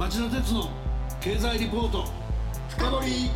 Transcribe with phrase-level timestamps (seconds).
[0.00, 0.70] 町田鉄の
[1.20, 2.06] 経済リポート。
[2.70, 3.30] 深掘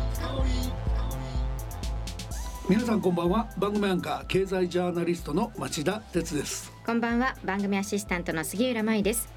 [2.67, 3.47] 皆さんこんばんは。
[3.59, 6.73] 番組アンカー経済ジャーナリストの町田鉄です。
[6.83, 7.35] こんばんは。
[7.45, 9.29] 番組アシスタントの杉浦舞です。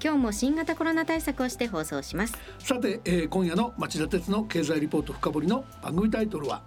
[0.00, 2.38] 今日も新型コロナ対策をして放送します。
[2.60, 6.62] さて、えー、今夜の町田鉄の経済リポート深掘りの番組タイトルは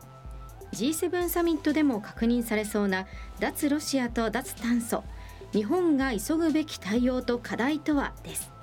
[0.73, 3.07] ？G7 サミットでも確認されそうな
[3.39, 5.05] 脱ロシアと脱炭素。
[5.53, 8.11] 日本が急ぐべき対応と課題とは？
[8.23, 8.58] です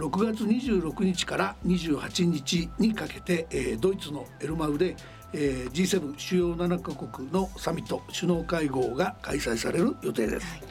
[0.00, 4.96] 6月26日から28日にかけて、えー、ドイツのエルマウで、
[5.34, 10.62] えー、G7 主要7カ国のサミット首脳会合が開催される予定です、はい、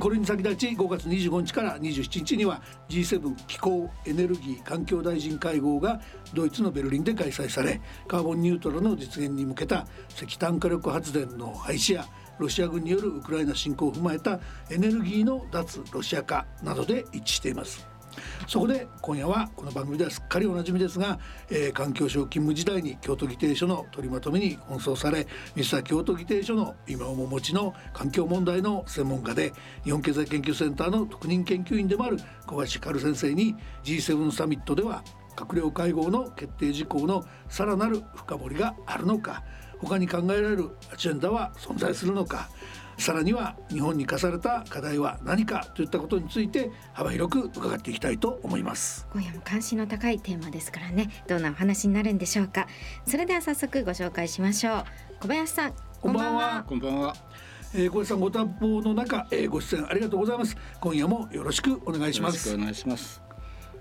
[0.00, 6.00] これに先立ち5月25日から27日には G7 気候エネルギー環境大臣会合が
[6.32, 12.06] ドイツのベルリンで開催されカーボンニュートラルの実現に向けた石炭火力発電の廃止や
[12.38, 14.40] ロシア軍によるウクライナ侵攻を踏まえた
[14.70, 17.90] エネルギーの脱ロシア化などで一致しています
[18.46, 21.18] そこで今夜はこの番組ではすっかりおなじみですが、
[21.50, 29.52] えー、環境省勤務時代に京都議定書の取りまとめに奔走されミスター京都議定書の今をも持ちの環境問題の専門家で
[29.84, 35.02] 日本経済研究センターの特任研究員でもある小林薫先生に G7 サミットでは
[35.36, 39.42] 閣僚会合の決定事項のさらなる深掘りがあるのか
[39.78, 42.50] 他に考えられるアジェンダは存在するのか
[43.00, 49.08] さらには日本に課された課題は何かといったことについて幅広く伺っていきたいと思います。
[49.12, 51.08] 今夜も関心の高いテーマですからね。
[51.26, 52.68] どんなお話になるんでしょうか。
[53.06, 54.84] それでは早速ご紹介しましょう。
[55.20, 56.64] 小林さんこんばんは。
[56.66, 57.16] こんばんは。
[57.72, 60.54] えー、小林さんご多忙の中、えー、ご出演ありがとうございます。
[60.78, 62.54] 今夜もよろしくお願いします。
[62.54, 63.22] お願いします。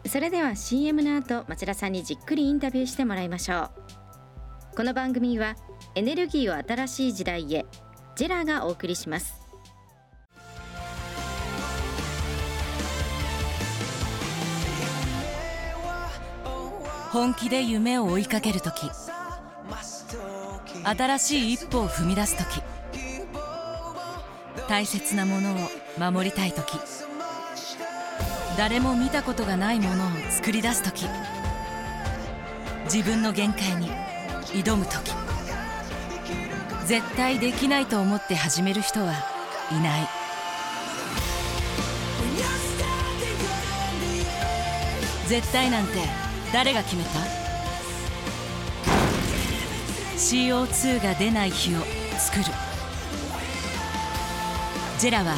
[0.05, 3.69] それでは CM の後町田さんにじっくりインタビューしてもらいましょ
[4.73, 4.75] う。
[4.77, 5.57] この番組は
[5.95, 7.65] エネルギーを新しい時代へ
[8.19, 9.33] ジェラがお送りします。
[17.13, 18.89] 本気で夢を追いかける時
[20.83, 22.61] 新しい一歩を踏み出す時
[24.67, 25.55] 大切なものを
[25.97, 26.77] 守りたい時
[28.57, 31.05] 誰も見たことがないものを作り出す時
[32.83, 33.89] 自分の限界に
[34.47, 35.18] 挑む時。
[36.89, 39.13] 絶対できないと思って始める人は
[39.71, 40.07] いない。
[45.27, 45.91] 絶対なんて
[46.51, 47.09] 誰が決めた
[50.17, 51.81] ？CO2 が出ない日を
[52.17, 52.45] 作る。
[54.97, 55.35] ジェラは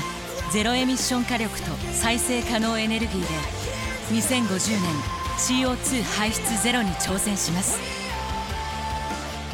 [0.53, 3.27] ゼロエミッション火力と再生可能エネルギーで
[4.21, 4.95] 2050年
[5.37, 7.90] CO2 排出ゼロに挑戦します。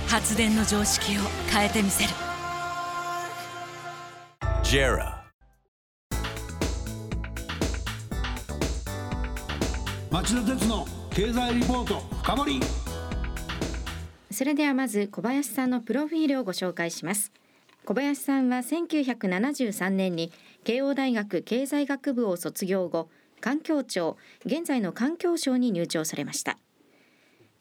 [0.07, 2.09] 発電の常識を変えてみせる。
[4.63, 5.17] JERA.
[10.09, 12.59] 町田鉄の経済リポート深掘り。
[14.31, 17.33] それではまず小林さんのプロフィールをご紹介します。
[17.83, 20.31] 小林さんは1973年に
[20.63, 26.57] 慶応大学経済学部を卒業後環境庁現在の環境省に入庁されました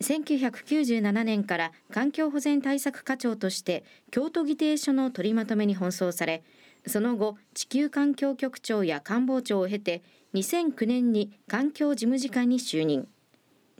[0.00, 6.42] 1997年から環境保全対策課長として京都議定書の取りまとめに奔走され
[6.86, 10.02] その後地球環境局長や官房長を経て
[10.34, 13.08] 2009年に環境事務次官に就任。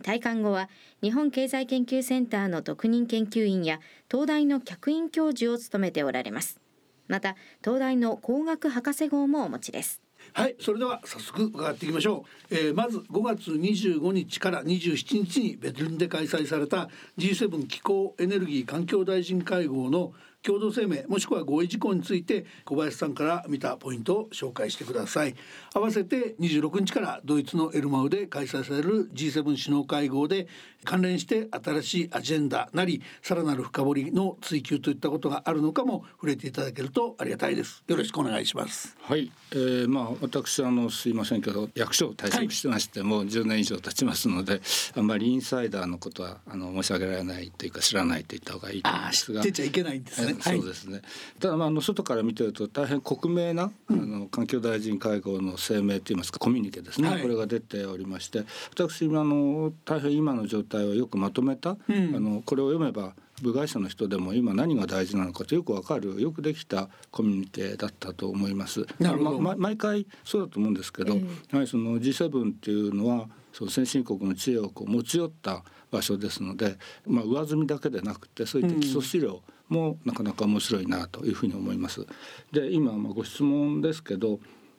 [0.03, 0.69] 退官後は
[1.03, 6.61] 日本経済研究センターの特任研究員や東大の客員教授を務めておられます。
[7.09, 10.06] また東大の工学博士号もお持ちです。
[10.37, 20.13] はいそれでは早速伺っていきましょう、えー、まず5月25日から27日にベルンで開催された G7 気候エネルギー環境大臣会合の
[20.47, 25.35] 共同声明もしくは合意事項について小林さんから見たポイントを紹介してください。
[25.75, 30.47] 合わせて26日からドイツのエルマウで開催される G7 首脳会合で
[30.85, 37.83] 関連して新しいアジェンダなりさらなる深掘りの追求といったことがあるのかも触れていただけるとありがたいです。
[37.89, 38.97] よろしくお願いします。
[39.03, 44.61] はい、えー、まあ私あのすいませんけど役所を退職してまして、はい、もう10年以上経ちますので
[44.95, 49.43] あんまりインサイダーのことはあの申し上げられないというか知らないと言った方がいいと思いますが。
[49.43, 51.03] 知ってちゃいけないんですねそうですね、
[51.41, 68.87] ただまああの外から見てると大変克明な、あの環境大臣会合の声明といいますかコミュニケですね、はい、これが出ておりまして私あの大変今の状態をよくまとめた、あのこれを読めば部外者の人でも今何が大事なのかとよくわかるよくできたコミュニケだったと思います。
[69.01, 71.29] ま、毎回そうだと思うんですけど、えー、や
[71.59, 82.07] はりその G7 っていうのはその先進国の知恵をこう持ち寄った場所ですので、まあ、上積みだけでなくてそういった基礎資料、もなかなか面白いなというふうに思います。
[82.53, 84.39] で今まあご質問ですけど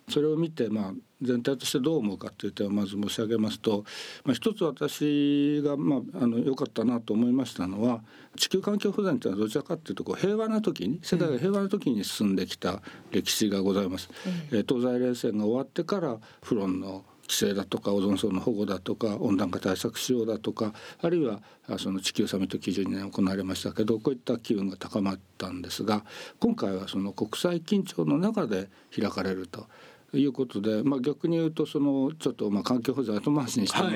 [0.10, 3.84] それを見てまあ全体としてどう思うかという点をまず申し上げますと、
[4.24, 8.02] まあ、一つ私がまああの良かったなと思いましたのは
[8.36, 12.82] 地球環境保全というのはどちらかというとこう平和な時に世界が平和な時に進んできた
[13.12, 14.10] 歴史がございます。
[14.52, 21.42] うん、東西冷戦が終わってからフロンの規制だとかオゾン層の保護だとか温暖化対策しようだとかあるいは
[21.78, 26.06] その地球サミット基準に行われましたけどこういった機運が高まったんですが
[26.40, 29.68] 今回はその国際緊張の中で開かれると。
[30.14, 33.90] いうことで、まあ、逆に言うとそのちょっとまあ環境保全後回しにしても、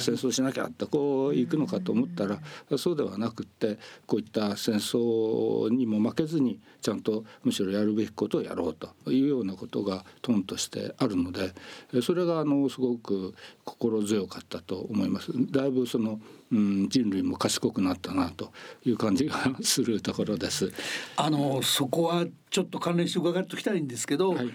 [0.00, 2.38] 戦争しなきゃってこういくのかと思ったら
[2.78, 11.52] そうではなくってこういった戦争にも負けずにちゃんとむしろやるべきことをやろうというようなことがトンとしてあるので
[12.02, 15.30] それがあのすごく心強かったと思います。
[15.52, 16.20] だいぶその
[16.50, 18.52] うん、人類も賢くなったなと
[18.84, 20.70] いう感じがするところです。
[21.16, 24.50] あのそこはちょっと関連して伺っておきたいんですけど、はい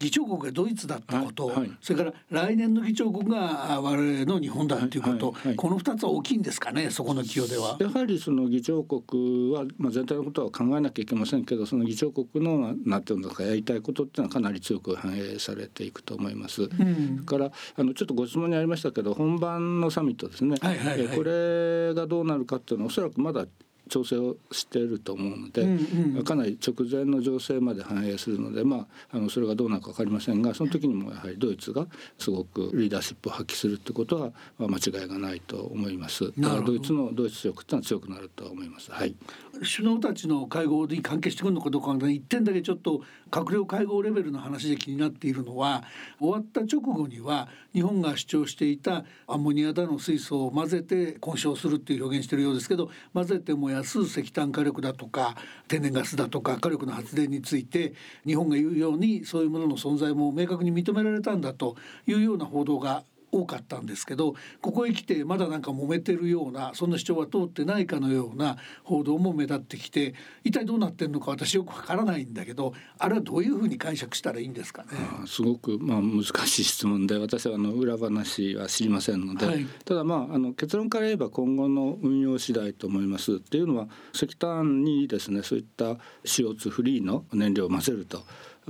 [0.00, 7.76] 議長国がドイツだったこと、はいはい、それから来年の議長国が我々の日本だということ、はい、この2つは大きいんですかねそこの起用では。
[7.78, 16.62] やはりその議長国は、まあ、全体のことは考えなきゃいけませんけどその議長国のなんていうのかやりたいことっていうのはかなり強く反映されていくと思います。
[16.62, 23.44] うん、からあのちょっとご質問にありましたけど本番のサミットですね、はいはいはい、これがどうなるかっていうのはおそらくまだ
[23.90, 31.86] 調整をしていると思うので、うんうん、かなり直前の情勢まで反映するので、まあ、あのそれがどうなるか分かりませんがその時にもやはりドイツが
[32.18, 36.32] すごくリーダーシップを発揮するってことは、まあ、間違いがないと思います。
[36.38, 38.90] だからドイツのドイツ力ってのは強くなると思います。
[38.92, 39.14] はい。
[39.62, 45.84] 首脳たちの会合に関係してくるのかどうか一点だけちょっと閣僚会合レベルの話で気になっているのは
[46.18, 55.36] 終わった直後には日本が主張していたアンモニアだの水素を混ぜて混焼するっていう表現してるようですけど混ぜて燃やす石炭火力だとか
[55.68, 57.94] 天然ガスだとか火力の発電について
[58.26, 74.88] 日本が言うようにそういうものの存在も明確に認められたんだというような報道が多かったんですけどここへ来てまだなんか揉めてるようなそんな主張は通ってないかのような報道も目立ってきて一体どうなってんのか私よくわからないんだけどあれはどういうふうに解釈したらいいんですかね？
[75.26, 83.34] すごくまあ難しい質問で私はあの裏話は知りませんので、はい、ただまああの結論から言えば今後の運用次第と思います。
[83.34, 88.22] っていうのは石炭にですねそういった CO2 フリーの燃料を混ぜると。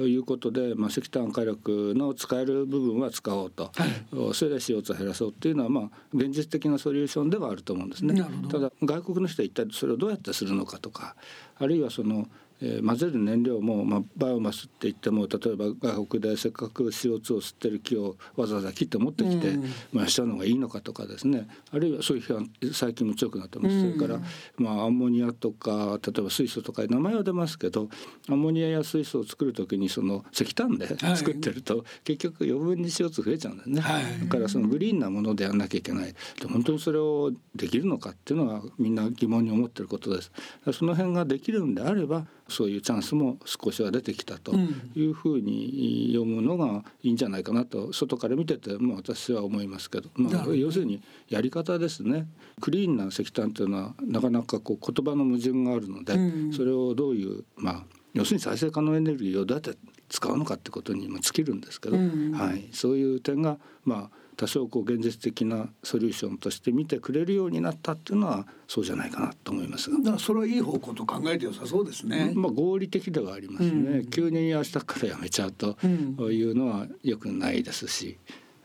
[0.06, 8.22] いうことで、まあ、石炭火力の使える部分は使おうと、はい、それで CO2 を減らそうっていうのは、まあ、現実的なソリューションではあると思うんですね。
[8.50, 11.16] ただ外国の人は一体それをどうやってするのかとか
[11.56, 12.28] あるいはその
[12.62, 19.58] えー、混ぜる燃料も、まあ、バイオマスって言っても例えば外国でせっかく CO2 を吸ってる木をわざわざ切って持ってきて
[19.92, 21.48] 燃やしたのがいいのかとかですね。
[21.72, 24.20] あるいはそういう批判最近も強くなってます、それから、
[24.56, 27.88] まあ、アンモニアとか例えば水素とか名前は出ますけど
[28.28, 30.86] アンモニアや水素を作る時にその石炭で
[31.16, 36.14] 作ってると、はい、結局余分に CO2 増えちゃうんだよね、はい、だからそのグリーンなものでやんなきゃいけない。
[36.40, 40.32] で本当にそれをできるのかっていうのはみんな疑問に思ってることです。
[40.72, 44.52] その辺ができるんであればそういうチャンスも少しは出てきたと
[44.94, 52.26] いうふうに読むのがいいんじゃないかなと外から見てても私は思いますけど、まあ、要するにやり方ですね。
[52.60, 56.14] クリーンな石炭というのはなかなかこう言葉の矛盾があるので、
[56.52, 69.98] それをどういうまあ要するに再生可能エネルギーをどうやって使うのかってことに尽きるんですけど、はい、そういう点がまあ多少こう現実的なソリューションとして見てくれるようになったっていうのはそうじゃないかなと思いますが。
[69.98, 72.32] だからそれはいい方向と考えて良さそうですね。
[72.34, 73.70] まあ合理的ではありますね。
[73.70, 78.16] うん、急に明日からやめちゃうというのはよくないですし。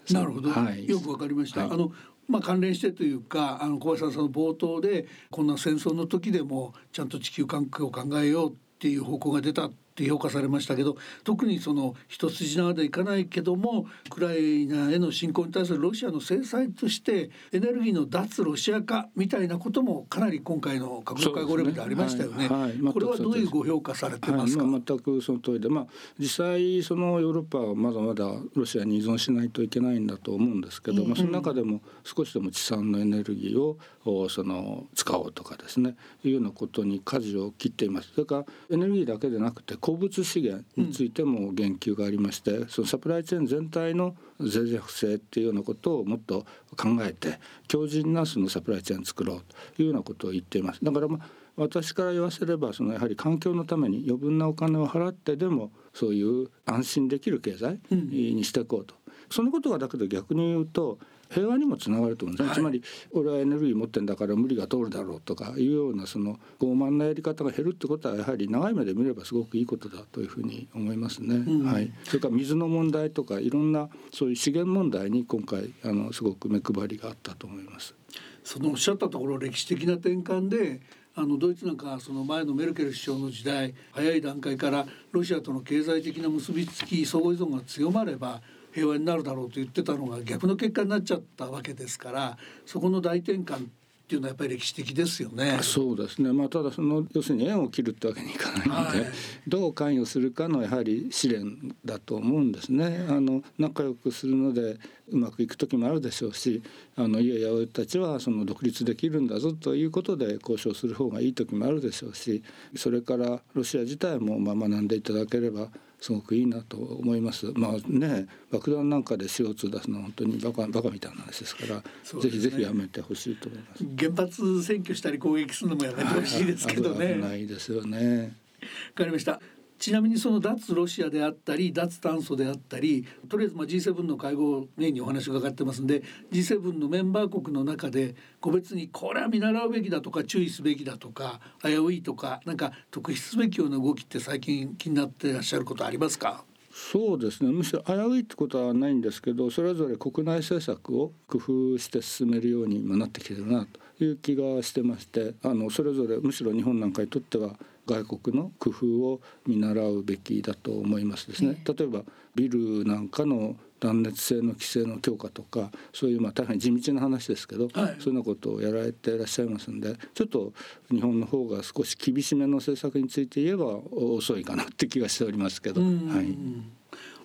[0.10, 1.66] うん、なるほど、はい、よくわかりました。
[1.66, 1.92] はい、あの
[2.30, 22.50] まあ、関連してというかあの小林さんの冒頭でこんな戦争の時でもちゃんと地球環境を考えようっていう方向が出たって評価されましたけど特にその一筋縄でいかないけどもウクライナへの侵攻に対するロシアの制裁としてエネルギーの脱ロシア化みたいなこともかなり今回の閣僚会合レベルでありましたよね。
[22.50, 25.88] ねはいはい、これはどういうご評価されてますか、はいまあ、全くその通りで、まあ、
[26.20, 38.12] 実際そのヨーロッパはまだまだロシアに依存しないといけないんだと思うんですけど、うん、まあ、その中でも少しでも地産のエネルギーをその使おうとかですねいうようなことに舵を切っています。
[38.14, 46.44] それからエネルギーだけでなくて鉱物資源についても言及がありまして、うん、そのサプライチェーン全体の脆弱性っていうようなことをもっと
[46.76, 49.42] 考えて強靭なそのサプライチェーン作ろう
[49.76, 50.84] というようなことを言っています。
[50.84, 58.96] だからまあ私から言わせればそのやはり環境のために余分なお金を払ってでもそういう安心できる経済にしていこうと。
[59.30, 60.98] そのことがだけど逆に言うと
[61.30, 71.36] 平和にもつながると思うんですね、はい、つまり俺はエネルギー持ってんだから無理が通るだろうとかいうようなその傲慢なやり方が減るってことはやはり長い目で見ればすごくいいことだというふうに思いますね。
[71.36, 77.96] うん、はい、それから水の問題とかいろんなそういう資源問題に今回あのすごく目配りがあったと思います。
[78.44, 80.82] そのおっしゃったところ歴史的な転換で
[81.16, 88.42] あのドイツなんかその前のメルケル首相の時代早い段階からロシアとの経済的な結びつき相互依存が強まれば
[88.76, 95.58] 平和になるだろうと言ってたのが逆の結果になっちゃったわけですからそこの大転換っていうのはやっぱり歴史的ですよね。
[95.64, 96.32] そうですね。
[96.32, 99.12] まあただその要するに縁を切るってわけにいかないので、はい、
[99.48, 103.04] どう関与するかのやはり試練だと思うんですね。
[103.10, 104.78] あの仲良くするので
[105.08, 106.62] うまくいく時もあるでしょうし、
[106.96, 112.44] あのいやいや俺たちはその独立できるんだぞということで交渉する方がいい時もあるでしょうし、
[112.76, 117.52] それからロシア自体もまあ学んでいただければすごくいいなと思います。
[117.56, 121.84] まあね爆弾なんかで CO2 出すのは本当にバカバカみたいな話ですから、ね、
[122.22, 123.86] ぜひぜひやめてほしいと思います。
[123.98, 127.16] 原発占拠したり攻撃するのもやめてほしいですけどね。
[127.16, 128.36] ないですよね。
[128.62, 129.40] わかりました。
[129.78, 136.02] ちなみにその脱ロシアであったり脱炭素であったりとりあえずまあ G7 の会合年にお話がかかってますんで
[136.32, 146.46] G7 のメンバー国の中で個別にこれは見習うべきだとか注意すべきだとか危ういとかなんか特筆すべきような動きって最近気になってらっしゃることありますか？
[146.72, 147.52] そうですね。
[147.52, 153.80] むしろ危ういってことはないんですけどそれぞれ国内政策を工夫して進めるようになってきてるなと。
[154.00, 157.56] いう気がしてましてあのそれぞれむしろ日本なんかにとっては
[157.88, 161.64] 外国の工夫を見習うべきだと思いますですね。
[161.66, 162.02] 例えば
[162.34, 170.54] ビルなんかの断熱性の規制の強化とかそういうまあ大変地道な話ですけど、はい、そういうようなことをやられていらっしゃいますんでちょっと
[170.90, 175.88] 日本の方が少し厳しめの政策について言えば遅いかなって気がしておりますけど、は
[176.22, 176.38] い、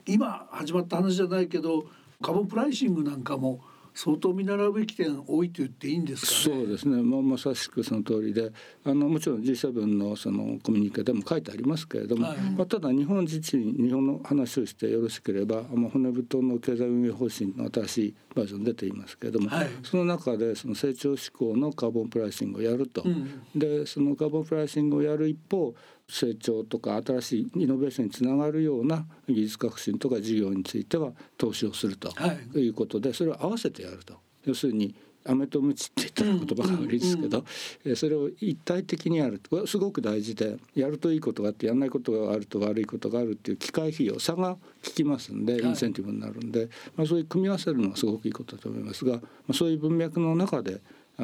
[0.06, 1.84] 今始まった話じゃないけど
[2.20, 3.60] カボンプライシングなんかも
[4.02, 8.50] 相当見習うべき点多いと言っていいんですか、ね、そうですね、まあ、まさしくその通りで。
[8.82, 25.74] あのもちろん G7 のそのコミュニケでも書いてありますけれども、はい、まあ、ただ日本自身日本の話をしてよろしければ、まあ、骨太の経済運営方針の新しいバージョン出ていますけれども、はい、その中でその成長志向のカーボンプライシングをやると、うん、でそのカーボンプライシングをやる一方
[26.10, 32.12] 成長とか新しいイノベーションにつながるような技術革新とか事業については投資をすると
[32.58, 32.68] い。
[32.68, 34.14] うことで、それを合わせてやると。
[34.44, 37.44] 要するに飴とムチって言ったら言葉が悪いですけど、
[37.84, 39.40] うん、それを一体的にやる。
[39.66, 50.80] すごく大事でやるといいことがあってやらないことがあると悪いことがあるっていう機械費用差が効きますんでインセンティブになるんで、まあ、そういう組み合わせるのはすごくいいことだと思いますが、まあ、そういう文脈の中で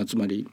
[0.06, 0.46] つまり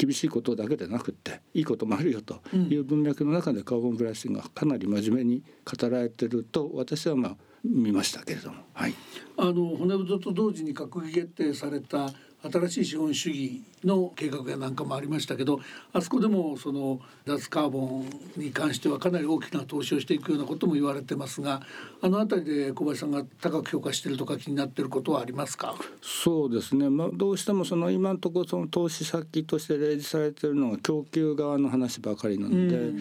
[0.00, 8.62] 厳しいことだけでなくっていいこともあるよという文脈の中でカーボンプライシングがかなり真面目に語られてると私はまあ見ましたけれども。
[8.72, 8.94] はい、
[9.36, 12.08] あの骨太と同時に閣議決定された
[12.42, 15.60] 新しい資本主義の計画やなんかもありましたけど
[15.92, 18.04] あそこでもその脱カーボ
[18.36, 21.60] ンに関してはかなり大きな投資をしていくようなことも言われてますが
[22.00, 25.74] あの辺りで小林さんが高く評価しているとか気になっていることはありますか？
[26.00, 32.92] そうですね、まあ、どうしてもその今のところその投資先として例示されているのが供給側の話ばかりなので、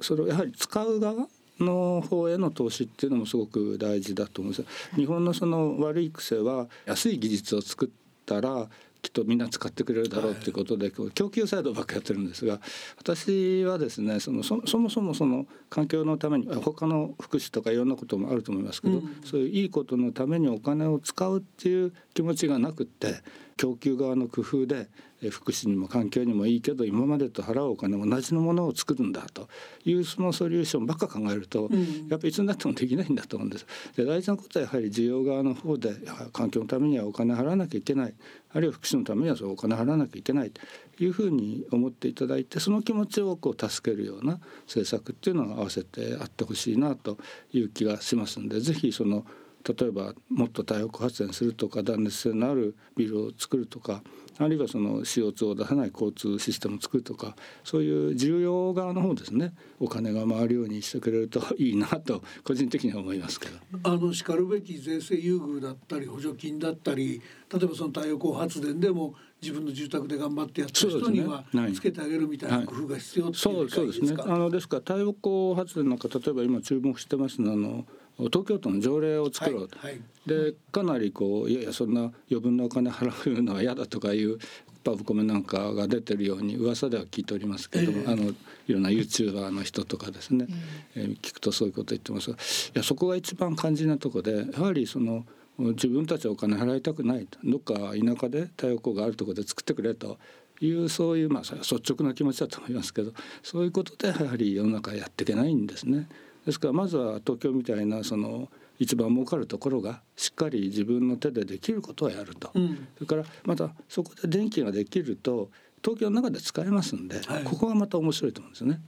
[0.00, 1.26] それをやはり使う側
[1.60, 7.88] の方への投資っていうのもすごく大事だと思うんです日本のその悪い癖は安い技術を作っ
[8.24, 8.68] たら
[9.04, 12.58] きっとみんな使ってくれるだろうっていうことで、はい、供給サイドばっかやってるんですが
[12.96, 23.16] 私はですねそのそそもそもその環境のために他の福祉とかいろんなこともあると思いますけど、うん、そういういいことのためにお金を使うっていう気持ちがなくって
[23.56, 24.88] 供給側の工夫で
[25.30, 29.48] 福祉にも環境にもいいけど今までと払うお金同じのものを作るんだと。
[29.84, 33.66] いうそのソリューションばっか考えると、うん、やっぱりいつになってもできないんだと思うんです。
[33.96, 35.94] で大事なことはやはり需要側の方で
[36.32, 38.14] 環境のためにはお金払わなきゃいけない。
[38.52, 40.50] あるいは福祉のためにはそうお金払わなきゃいけない。
[40.50, 40.60] と
[41.02, 47.18] いうふうに思っていただいてその気持ちをこう助けるような政策っていうのを合わせてあってほしいなと
[47.52, 49.24] いう気がしますんでぜひその
[49.66, 54.02] 例えばもっと太陽光発電するとか断熱性のあるビルを作るとか
[54.38, 59.54] あるいはその CO2 を出さない交通システムを作るとかそういう重要側の方ですね。
[59.78, 63.58] お金が回るようにしてくれるといいなと 個人的には思いますけど。
[63.84, 67.20] あのしかるべき税制優遇だったり補助金だったり
[67.52, 74.16] 例えばその太陽光発電でも自分の住宅で頑張ってやった人にはつけてあげるみたいな工夫が必要っていうそうですね。
[74.18, 84.38] あのですから太陽光発電なんか例えば今注目してますのあの東京都の条例を作ろうと、はいはい、でかなりこういやいやそんな余分なお金払うのは嫌だとかいう
[84.84, 88.32] パブコメなんかが出てるように噂では聞いておりますけれども、えー、あの
[88.68, 90.46] いろんな YouTuber の人とかですね、
[90.94, 92.38] えー、えー、聞くとそういうこと言ってますがい
[92.74, 95.24] やそこが一番肝心なとこでやはりその
[95.58, 97.38] 自分たちはお金払いたくないと。
[97.44, 100.18] どっか田舎で太陽光があるところで作ってくれと。
[100.60, 106.08] いうそういうまあ率直な気持ちだと思いますけどそういうことでやはり世の中やっていけないんですね。
[106.44, 108.48] ですからまずは東京みたいなその
[108.78, 115.50] 一番儲かるところがしっかり自分の手でできることをやると、うん、それからまたそこで電気ができると
[115.82, 118.80] 東京の中で使えますんで、はい、ここがまた面白いと思うんですよね。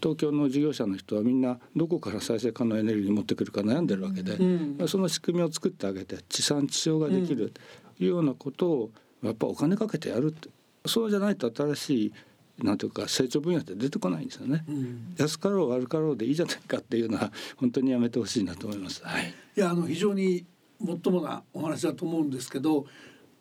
[0.00, 8.90] 東京の事業者の人はみんなどこから再生可能エネルギー持ってくるか悩んでるわけで、うん、その仕組みを作ってあげて地産地消ができるというようなことを
[9.22, 10.50] やっぱお金かけてやるって。
[10.86, 12.12] そうじゃないと新しい
[12.62, 19.02] なんていうか成長分野って出てこないんですよね、うん、安かろう悪かろうでいいじゃないかっていうのは 本当にやめてほしいなと思います。
[19.04, 20.44] はい、いやあの非常に
[20.78, 22.86] もっともなお話だと思うんですけど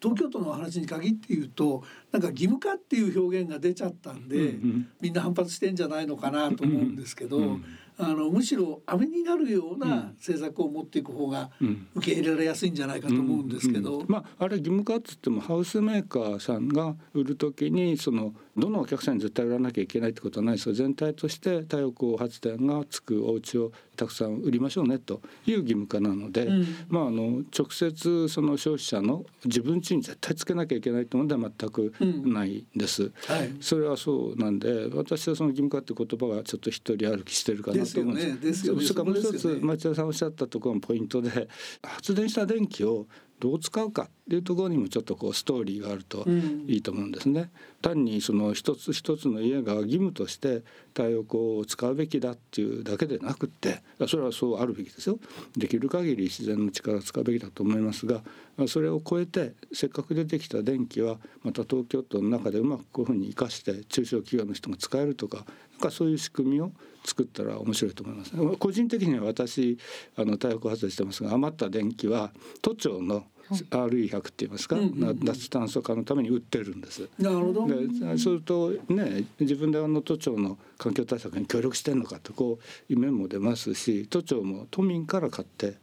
[0.02, 7.66] 東京都の話に限って言うとなんか義務化っていう表現が出ちゃったんで、うんうん、みんな反発してんじゃないのかなと思うんですけど、うんうん
[7.98, 11.52] あのむしろ飴になるような政策を持っていく方が
[11.96, 20.56] 受け入れられやすいんじゃないかと思うんですけど、まああれ義務化っつってもハウスメーカーさんが売る時にそのどのお客さんに絶対売らなきゃいけないってことはない。
[20.56, 31.94] ですよ全体として太陽光発電がつくお家をたくさん売りましょうねという義務化なので、うん、まああの直接その消費者の自分家に絶対つけなきゃいけないというのでは全く
[32.26, 38.40] ないです、うんはい、それはそうなんで私はその義務化って言葉はちょっと一人歩きしてるかなと思うんです。
[38.42, 38.84] ですよね。
[38.84, 41.48] それからもう一つ町田さんおっしゃったところのポイントで
[41.84, 43.08] 発電した電気を
[43.40, 46.26] どう使うかいうところにもちょっとこうストーリーがあると
[46.68, 47.42] いいと思うんですね。
[47.42, 47.50] うん、
[47.82, 50.64] 単にその一つ一つの家が義務として
[50.96, 55.20] 太陽光を使うべきだっていうだけでなくってそれはそうあるべきですよ。
[55.56, 58.24] できる限り自然の力を使うべきだと思いますが
[58.68, 66.72] それを超えてせっかく出てきた電気はまた東京都の中でうまくこういうふうに生かして中小企業の人が使えるとかなんかそういう仕組みを
[67.04, 68.32] 作ったら面白いと思います。
[68.58, 69.78] 個人的には私
[70.16, 72.32] あの太陽光発電してますが余った電気は
[72.64, 77.08] 都庁の RE100 って言いますか、うんうんうん、脱炭素化のために売ってるんです。
[77.20, 77.68] なるほど。
[77.68, 82.60] で、そうするとね、自分であの都庁の環境対策に協力してんのかとこ
[82.90, 85.78] ういう面も出ますし、都庁も都民から買って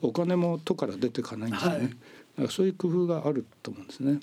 [0.00, 1.90] お金も都から出てかないんですよね。
[2.36, 4.20] はい、そういう工夫があると思うんですね。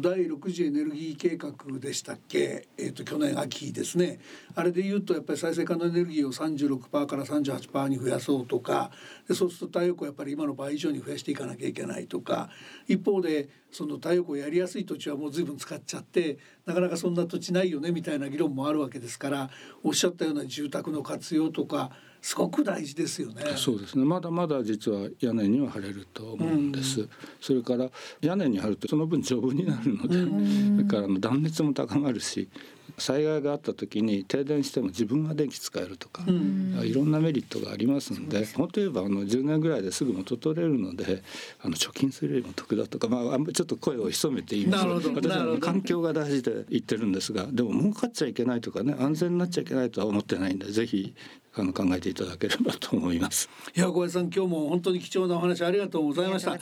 [0.00, 4.20] 第6次エネルギー計画でしたっけ、えーと、去年秋ですね
[4.54, 8.90] あれで言うとやっぱり再生可能エネルギーを36%から38%に増やそうとか
[9.26, 12.50] でそうすると太陽光やっぱり今の倍以上に増やしていかなきゃいけないとか
[12.86, 19.50] 一方でその太陽光やりやすい土地はもう随分使っちゃってなかなかそんな土地ないよねみたいな議論もあるわけですから
[19.82, 23.42] おっしゃったような住宅の活用とかすごく大事ですよね。
[23.56, 24.04] そうですね。
[24.04, 27.02] まだまだ実は屋根には貼れると思うんです。
[27.02, 27.10] うん、
[27.40, 32.48] それから屋根に貼るとその分丈夫になるので、うん、それからの断熱も高まるし、
[32.96, 41.22] 災害があった時に停電しても自分が電気使えるとか、うん、いろんなメリットがありますので本当言えばあの10年ぐらいですぐ元取れるので
[41.60, 44.86] あの貯金するよりも得だとか、まあ、あんまりちょっと声を潜めて言います。
[44.86, 51.14] 私は環境が大事で言ってるんですがでも儲かっちゃいけないとかね安全になっちゃいけないとは思ってないんでぜひ
[51.60, 53.48] あの考えていただければと思います。
[53.76, 56.58] いや小林さん今日も本当に貴重なお話ありがとうございました。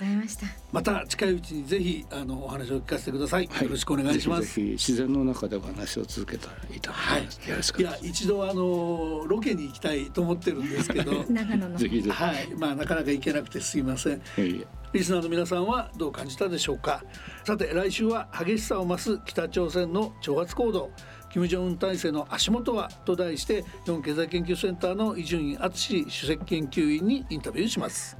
[0.72, 1.06] また。
[1.06, 4.56] 近いうちにぜひあのお話を聞かせてください、はい、よろしくお願いします。
[4.56, 13.76] ぜひ自然の中でお話を続けたらいいと思います、はい、よろしくいや一度あのロケに行きたいと思ってるんですけど長野のぜひぜひはいまあなかなか行けなくてす。
[13.78, 17.04] いません、はい、リスナーの皆さんはどう感じたでしょうか？
[17.44, 20.90] さて来週は激しさを増す北朝鮮の挑発行動。
[21.30, 28.16] 金正恩体制の足元はと題して日本経済研究センターの伊集院敦首席研究員にインタビューします。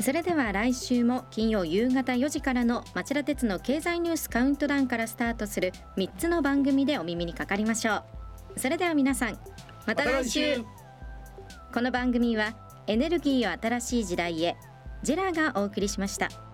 [0.00, 8.04] それでは来週も金曜夕方4時からの町田鉄の経済ニュースカウントダウンからスタートする3つの番組でお耳にかかりましょ
[8.54, 8.60] う。
[8.60, 9.38] それでは皆さん
[9.86, 10.62] また来週。
[11.72, 12.54] この番組は
[12.86, 14.56] エネルギーを新しい時代へ
[15.02, 16.47] ジェラがお送りしました。